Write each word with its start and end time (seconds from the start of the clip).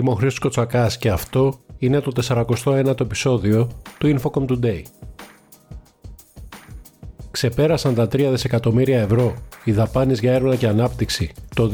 Είμαι 0.00 0.10
ο 0.10 0.14
Χρήστος 0.14 0.38
Κοτσακάς 0.38 0.98
και 0.98 1.10
αυτό 1.10 1.54
είναι 1.78 2.00
το 2.00 2.12
49ο 2.64 3.00
επεισόδιο 3.00 3.68
του 3.98 4.18
Infocom 4.18 4.44
Today. 4.46 4.82
Ξεπέρασαν 7.30 7.94
τα 7.94 8.04
3 8.04 8.28
δισεκατομμύρια 8.30 9.00
ευρώ 9.00 9.34
οι 9.64 9.72
δαπάνες 9.72 10.20
για 10.20 10.32
έρευνα 10.32 10.56
και 10.56 10.66
ανάπτυξη 10.66 11.32
το 11.54 11.70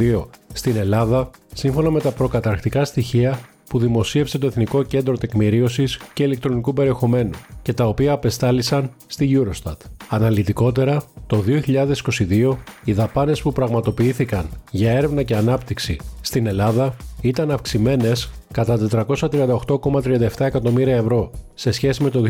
2022 0.00 0.24
στην 0.52 0.76
Ελλάδα 0.76 1.30
σύμφωνα 1.54 1.90
με 1.90 2.00
τα 2.00 2.10
προκαταρκτικά 2.10 2.84
στοιχεία 2.84 3.40
που 3.68 3.78
δημοσίευσε 3.78 4.38
το 4.38 4.46
Εθνικό 4.46 4.82
Κέντρο 4.82 5.16
Τεκμηρίωσης 5.18 6.00
και 6.14 6.22
Ηλεκτρονικού 6.22 6.72
Περιεχομένου 6.72 7.38
και 7.62 7.72
τα 7.72 7.86
οποία 7.86 8.12
απεστάλησαν 8.12 8.90
στη 9.06 9.40
Eurostat. 9.40 9.97
Αναλυτικότερα, 10.08 11.02
το 11.26 11.44
2022 11.46 12.56
οι 12.84 12.92
δαπάνες 12.92 13.42
που 13.42 13.52
πραγματοποιήθηκαν 13.52 14.48
για 14.70 14.90
έρευνα 14.92 15.22
και 15.22 15.36
ανάπτυξη 15.36 15.96
στην 16.20 16.46
Ελλάδα 16.46 16.96
ήταν 17.20 17.50
αυξημένες 17.50 18.30
κατά 18.52 19.06
438,37 19.06 20.28
εκατομμύρια 20.38 20.96
ευρώ 20.96 21.30
σε 21.54 21.70
σχέση 21.70 22.02
με 22.02 22.10
το 22.10 22.22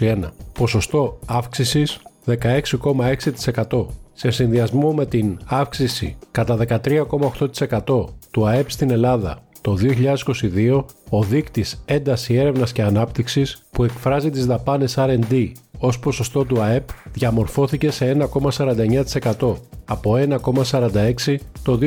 2021, 0.00 0.22
ποσοστό 0.52 1.18
αύξησης 1.26 2.00
16,6% 2.26 3.86
σε 4.12 4.30
συνδυασμό 4.30 4.92
με 4.92 5.06
την 5.06 5.38
αύξηση 5.44 6.16
κατά 6.30 6.56
13,8% 6.84 8.04
του 8.30 8.46
ΑΕΠ 8.46 8.70
στην 8.70 8.90
Ελλάδα 8.90 9.42
το 9.60 9.76
2022, 9.80 10.84
ο 11.10 11.22
δείκτης 11.22 11.82
ένταση 11.84 12.34
έρευνας 12.34 12.72
και 12.72 12.82
ανάπτυξης 12.82 13.62
που 13.70 13.84
εκφράζει 13.84 14.30
τις 14.30 14.46
δαπάνες 14.46 14.94
R&D 14.98 15.52
ως 15.78 15.98
ποσοστό 15.98 16.44
του 16.44 16.60
ΑΕΠ 16.60 16.88
διαμορφώθηκε 17.12 17.90
σε 17.90 18.16
1,49% 18.32 19.54
από 19.84 20.14
1,46% 20.16 21.36
το 21.62 21.78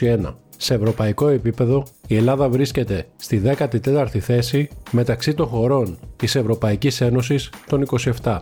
2021. 0.00 0.34
Σε 0.56 0.74
ευρωπαϊκό 0.74 1.28
επίπεδο, 1.28 1.82
η 2.06 2.16
Ελλάδα 2.16 2.48
βρίσκεται 2.48 3.06
στη 3.16 3.42
14η 3.58 4.18
θέση 4.18 4.68
μεταξύ 4.90 5.34
των 5.34 5.46
χωρών 5.46 5.98
της 6.16 6.34
Ευρωπαϊκής 6.34 7.00
Ένωσης 7.00 7.50
των 7.66 7.86
27. 8.22 8.38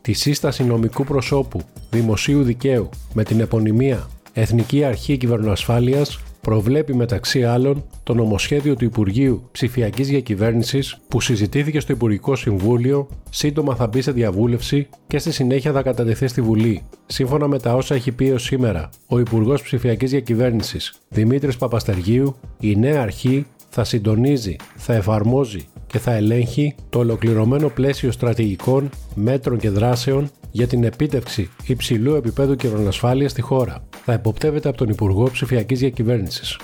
Τη 0.00 0.12
σύσταση 0.12 0.64
νομικού 0.64 1.04
προσώπου 1.04 1.60
δημοσίου 1.90 2.42
δικαίου 2.42 2.88
με 3.14 3.24
την 3.24 3.40
επωνυμία 3.40 4.08
Εθνική 4.32 4.84
Αρχή 4.84 5.16
Κυβερνοασφάλειας 5.16 6.18
προβλέπει 6.44 6.94
μεταξύ 6.94 7.44
άλλων 7.44 7.84
το 8.02 8.14
νομοσχέδιο 8.14 8.76
του 8.76 8.84
Υπουργείου 8.84 9.48
Ψηφιακής 9.52 10.08
Διακυβέρνησης 10.08 10.98
που 11.08 11.20
συζητήθηκε 11.20 11.80
στο 11.80 11.92
Υπουργικό 11.92 12.36
Συμβούλιο, 12.36 13.08
σύντομα 13.30 13.74
θα 13.74 13.86
μπει 13.86 14.02
σε 14.02 14.12
διαβούλευση 14.12 14.88
και 15.06 15.18
στη 15.18 15.32
συνέχεια 15.32 15.72
θα 15.72 15.82
κατατεθεί 15.82 16.26
στη 16.26 16.40
Βουλή. 16.40 16.82
Σύμφωνα 17.06 17.48
με 17.48 17.58
τα 17.58 17.74
όσα 17.74 17.94
έχει 17.94 18.12
πει 18.12 18.30
ω 18.30 18.38
σήμερα 18.38 18.88
ο 19.06 19.18
Υπουργός 19.18 19.62
Ψηφιακής 19.62 20.10
Διακυβέρνησης 20.10 20.94
Δημήτρης 21.08 21.56
Παπαστεργίου, 21.56 22.36
η 22.60 22.76
νέα 22.76 23.02
αρχή 23.02 23.46
θα 23.70 23.84
συντονίζει, 23.84 24.56
θα 24.76 24.94
εφαρμόζει 24.94 25.66
και 25.86 25.98
θα 25.98 26.12
ελέγχει 26.12 26.74
το 26.88 26.98
ολοκληρωμένο 26.98 27.68
πλαίσιο 27.68 28.10
στρατηγικών, 28.12 28.90
μέτρων 29.14 29.58
και 29.58 29.70
δράσεων 29.70 30.30
για 30.56 30.66
την 30.66 30.84
επίτευξη 30.84 31.50
υψηλού 31.66 32.14
επίπεδου 32.14 32.56
κυβερνοασφάλειας 32.56 33.30
στη 33.30 33.40
χώρα. 33.40 33.84
Θα 34.04 34.12
υποπτεύεται 34.12 34.68
από 34.68 34.76
τον 34.76 34.88
Υπουργό 34.88 35.30
Ψηφιακής 35.30 35.78
Διακυβέρνησης. 35.78 36.58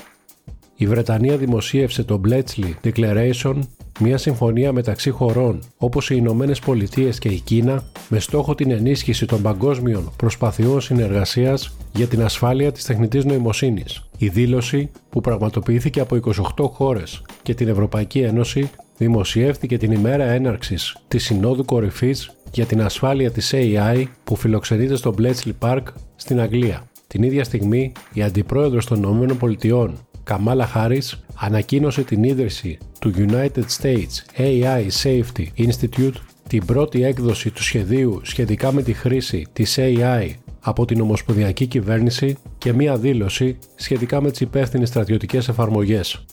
Η 0.76 0.86
Βρετανία 0.86 1.36
δημοσίευσε 1.36 2.02
το 2.02 2.20
Bletchley 2.28 2.74
Declaration, 2.84 3.58
μια 4.00 4.18
συμφωνία 4.18 4.72
μεταξύ 4.72 5.10
χωρών 5.10 5.62
όπως 5.76 6.10
οι 6.10 6.14
Ηνωμένες 6.18 6.58
Πολιτείες 6.58 7.18
και 7.18 7.28
η 7.28 7.40
Κίνα, 7.40 7.82
με 8.08 8.18
στόχο 8.18 8.54
την 8.54 8.70
ενίσχυση 8.70 9.26
των 9.26 9.42
παγκόσμιων 9.42 10.12
προσπαθειών 10.16 10.80
συνεργασίας 10.80 11.76
για 11.92 12.06
την 12.06 12.22
ασφάλεια 12.22 12.72
της 12.72 12.84
τεχνητής 12.84 13.24
νοημοσύνης. 13.24 14.04
Η 14.18 14.28
δήλωση, 14.28 14.90
που 15.10 15.20
πραγματοποιήθηκε 15.20 16.00
από 16.00 16.16
28 16.56 16.70
χώρες 16.70 17.22
και 17.42 17.54
την 17.54 17.68
Ευρωπαϊκή 17.68 18.18
Ένωση, 18.18 18.70
δημοσιεύτηκε 18.96 19.78
την 19.78 19.92
ημέρα 19.92 20.24
έναρξης 20.24 20.96
της 21.08 21.24
Συνόδου 21.24 21.64
Κορυφής 21.64 22.30
για 22.52 22.66
την 22.66 22.82
ασφάλεια 22.82 23.30
της 23.30 23.50
AI 23.54 24.04
που 24.24 24.36
φιλοξενείται 24.36 24.96
στο 24.96 25.14
Bletchley 25.18 25.52
Park 25.58 25.82
στην 26.16 26.40
Αγγλία. 26.40 26.82
Την 27.06 27.22
ίδια 27.22 27.44
στιγμή, 27.44 27.92
η 28.12 28.22
Αντιπρόεδρος 28.22 28.86
των 28.86 29.28
ΗΠΑ, 29.30 29.92
Καμάλα 30.24 30.66
Χάρις, 30.66 31.24
ανακοίνωσε 31.34 32.02
την 32.02 32.24
ίδρυση 32.24 32.78
του 32.98 33.12
United 33.16 33.64
States 33.80 34.38
AI 34.38 34.86
Safety 35.02 35.46
Institute, 35.58 36.14
την 36.48 36.64
πρώτη 36.64 37.04
έκδοση 37.04 37.50
του 37.50 37.62
σχεδίου 37.62 38.20
σχετικά 38.22 38.72
με 38.72 38.82
τη 38.82 38.92
χρήση 38.92 39.46
της 39.52 39.78
AI 39.78 40.30
από 40.60 40.84
την 40.84 41.00
Ομοσπονδιακή 41.00 41.66
Κυβέρνηση 41.66 42.36
και 42.58 42.72
μία 42.72 42.96
δήλωση 42.96 43.58
σχετικά 43.74 44.20
με 44.20 44.30
τις 44.30 44.40
υπεύθυνες 44.40 44.88
στρατιωτικές 44.88 45.48
εφαρμογές. 45.48 46.24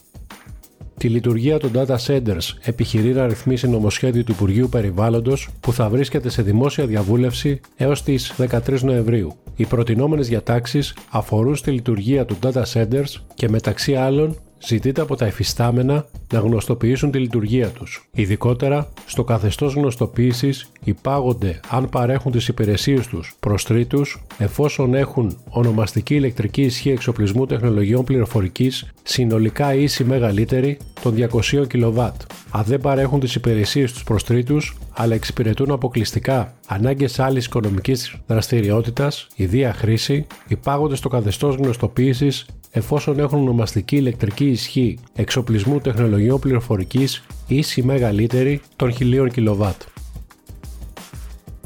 Τη 0.98 1.08
λειτουργία 1.08 1.58
των 1.58 1.70
data 1.74 1.96
centers 2.06 2.56
επιχειρεί 2.62 3.12
να 3.12 3.26
ρυθμίσει 3.26 3.68
νομοσχέδιο 3.68 4.24
του 4.24 4.32
Υπουργείου 4.32 4.68
Περιβάλλοντος 4.68 5.48
που 5.60 5.72
θα 5.72 5.88
βρίσκεται 5.88 6.28
σε 6.28 6.42
δημόσια 6.42 6.86
διαβούλευση 6.86 7.60
έως 7.76 8.02
τις 8.02 8.34
13 8.38 8.80
Νοεμβρίου. 8.80 9.36
Οι 9.56 9.66
προτινόμενες 9.66 10.28
διατάξεις 10.28 10.96
αφορούν 11.10 11.56
στη 11.56 11.70
λειτουργία 11.70 12.24
των 12.24 12.36
data 12.42 12.62
centers 12.72 13.12
και 13.34 13.48
μεταξύ 13.48 13.94
άλλων 13.94 14.36
ζητείται 14.66 15.00
από 15.00 15.16
τα 15.16 15.26
εφιστάμενα 15.26 16.06
να 16.32 16.38
γνωστοποιήσουν 16.38 17.10
τη 17.10 17.18
λειτουργία 17.18 17.68
τους. 17.68 18.08
Ειδικότερα, 18.12 18.88
στο 19.06 19.24
καθεστώς 19.24 19.74
γνωστοποίησης 19.74 20.70
υπάγονται 20.84 21.60
αν 21.68 21.88
παρέχουν 21.88 22.32
τις 22.32 22.48
υπηρεσίες 22.48 23.06
τους 23.06 23.36
προς 23.40 23.64
τρίτους 23.64 24.22
εφόσον 24.38 24.94
έχουν 24.94 25.36
ονομαστική 25.50 26.14
ηλεκτρική 26.14 26.62
ισχύ 26.62 26.90
εξοπλισμού 26.90 27.46
τεχνολογιών 27.46 28.04
πληροφορικής 28.04 28.92
συνολικά 29.02 29.74
ίση 29.74 30.04
μεγαλύτερη 30.04 30.78
των 31.02 31.14
200 31.16 31.66
kW. 31.72 32.10
Αν 32.50 32.64
δεν 32.64 32.80
παρέχουν 32.80 33.20
τις 33.20 33.34
υπηρεσίες 33.34 33.92
τους 33.92 34.04
προς 34.04 34.24
τρίτους, 34.24 34.76
αλλά 34.94 35.14
εξυπηρετούν 35.14 35.70
αποκλειστικά 35.70 36.54
ανάγκες 36.66 37.18
άλλης 37.18 37.44
οικονομικής 37.44 38.14
δραστηριότητας, 38.26 39.26
ιδία 39.34 39.74
χρήση, 39.74 40.26
υπάγονται 40.48 40.96
στο 40.96 41.08
καθεστώς 41.08 41.54
γνωστοποίησης 41.54 42.46
εφόσον 42.70 43.18
έχουν 43.18 43.38
ονομαστική 43.38 43.96
ηλεκτρική 43.96 44.44
ισχύ 44.46 44.98
εξοπλισμού 45.14 45.80
τεχνολογιών 45.80 46.38
πληροφορικής 46.38 47.24
ίση 47.46 47.82
μεγαλύτερη 47.82 48.60
των 48.76 48.92
1000 49.00 49.28
kW. 49.36 49.70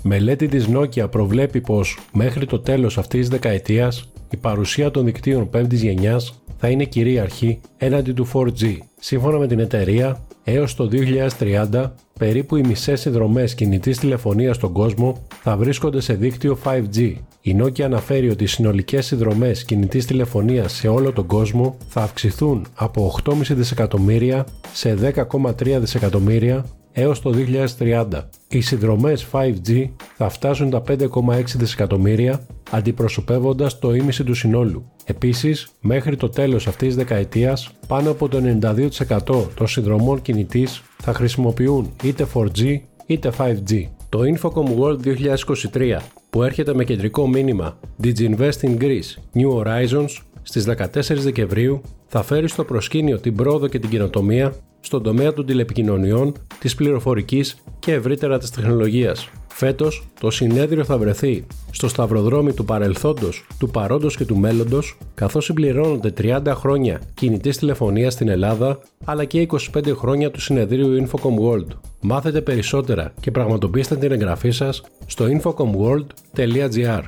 Μελέτη 0.02 0.48
της 0.48 0.68
Nokia 0.72 1.10
προβλέπει 1.10 1.60
πως 1.60 1.98
μέχρι 2.12 2.46
το 2.46 2.58
τέλος 2.60 2.98
αυτής 2.98 3.20
της 3.20 3.28
δεκαετίας 3.28 4.08
η 4.30 4.36
παρουσία 4.36 4.90
των 4.90 5.04
δικτύων 5.04 5.50
5ης 5.54 5.72
γενιάς 5.72 6.41
θα 6.64 6.70
είναι 6.70 6.84
κυρίαρχη 6.84 7.60
έναντι 7.76 8.12
του 8.12 8.28
4G. 8.32 8.76
Σύμφωνα 9.00 9.38
με 9.38 9.46
την 9.46 9.58
εταιρεία, 9.58 10.24
έως 10.44 10.74
το 10.74 10.88
2030 11.70 11.90
περίπου 12.18 12.56
οι 12.56 12.66
μισές 12.66 13.00
συνδρομές 13.00 13.54
κινητής 13.54 13.98
τηλεφωνίας 13.98 14.56
στον 14.56 14.72
κόσμο 14.72 15.26
θα 15.42 15.56
βρίσκονται 15.56 16.00
σε 16.00 16.14
δίκτυο 16.14 16.58
5G. 16.64 17.14
Η 17.40 17.56
Nokia 17.60 17.80
αναφέρει 17.80 18.30
ότι 18.30 18.44
οι 18.44 18.46
συνολικές 18.46 19.06
συνδρομές 19.06 19.64
κινητής 19.64 20.06
τηλεφωνίας 20.06 20.72
σε 20.72 20.88
όλο 20.88 21.12
τον 21.12 21.26
κόσμο 21.26 21.76
θα 21.88 22.02
αυξηθούν 22.02 22.66
από 22.74 23.14
8,5 23.24 23.34
δισεκατομμύρια 23.48 24.46
σε 24.72 25.14
10,3 25.14 25.78
δισεκατομμύρια 25.80 26.64
έως 26.92 27.20
το 27.20 27.34
2030. 27.78 28.28
Οι 28.48 28.60
συνδρομές 28.60 29.26
5G 29.32 29.88
θα 30.16 30.28
φτάσουν 30.28 30.70
τα 30.70 30.82
5,6 30.88 31.44
δισεκατομμύρια 31.56 32.46
αντιπροσωπεύοντας 32.70 33.78
το 33.78 33.94
ίμιση 33.94 34.24
του 34.24 34.34
συνόλου. 34.34 34.91
Επίσης, 35.04 35.68
μέχρι 35.80 36.16
το 36.16 36.28
τέλος 36.28 36.66
αυτής 36.66 36.88
της 36.88 36.96
δεκαετίας, 36.96 37.70
πάνω 37.86 38.10
από 38.10 38.28
το 38.28 38.40
92% 38.40 39.48
των 39.54 39.66
συνδρομών 39.66 40.22
κινητής 40.22 40.82
θα 41.02 41.14
χρησιμοποιούν 41.14 41.92
είτε 42.02 42.26
4G 42.34 42.80
είτε 43.06 43.32
5G. 43.38 43.86
Το 44.08 44.20
Infocom 44.20 44.78
World 44.78 44.98
2023 45.72 45.96
που 46.30 46.42
έρχεται 46.42 46.74
με 46.74 46.84
κεντρικό 46.84 47.28
μήνυμα 47.28 47.78
Diginvest 48.02 48.60
in 48.60 48.78
Greece 48.78 49.16
New 49.34 49.50
Horizons 49.58 50.31
στις 50.42 50.64
14 50.64 50.86
Δεκεμβρίου 51.16 51.80
θα 52.06 52.22
φέρει 52.22 52.48
στο 52.48 52.64
προσκήνιο 52.64 53.18
την 53.18 53.36
πρόοδο 53.36 53.68
και 53.68 53.78
την 53.78 53.90
κοινοτομία 53.90 54.54
στον 54.80 55.02
τομέα 55.02 55.32
των 55.32 55.46
τηλεπικοινωνιών, 55.46 56.34
της 56.58 56.74
πληροφορικής 56.74 57.56
και 57.78 57.92
ευρύτερα 57.92 58.38
της 58.38 58.50
τεχνολογίας. 58.50 59.30
Φέτος, 59.48 60.06
το 60.20 60.30
συνέδριο 60.30 60.84
θα 60.84 60.98
βρεθεί 60.98 61.46
στο 61.70 61.88
σταυροδρόμι 61.88 62.52
του 62.52 62.64
παρελθόντος, 62.64 63.46
του 63.58 63.70
παρόντος 63.70 64.16
και 64.16 64.24
του 64.24 64.36
μέλλοντος, 64.36 64.98
καθώς 65.14 65.44
συμπληρώνονται 65.44 66.10
30 66.10 66.54
χρόνια 66.54 67.00
κινητής 67.14 67.58
τηλεφωνίας 67.58 68.12
στην 68.12 68.28
Ελλάδα, 68.28 68.78
αλλά 69.04 69.24
και 69.24 69.40
25 69.40 69.94
χρόνια 69.94 70.30
του 70.30 70.40
συνεδρίου 70.40 71.06
Infocom 71.06 71.50
World. 71.50 71.66
Μάθετε 72.00 72.40
περισσότερα 72.40 73.12
και 73.20 73.30
πραγματοποιήστε 73.30 73.96
την 73.96 74.12
εγγραφή 74.12 74.50
σας 74.50 74.82
στο 75.06 75.24
infocomworld.gr. 75.24 77.02